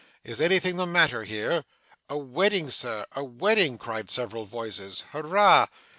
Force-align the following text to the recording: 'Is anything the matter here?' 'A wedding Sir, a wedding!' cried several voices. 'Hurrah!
'Is 0.23 0.41
anything 0.41 0.77
the 0.77 0.87
matter 0.87 1.25
here?' 1.25 1.63
'A 2.09 2.17
wedding 2.17 2.71
Sir, 2.71 3.05
a 3.11 3.23
wedding!' 3.23 3.77
cried 3.77 4.09
several 4.09 4.45
voices. 4.45 5.05
'Hurrah! 5.11 5.67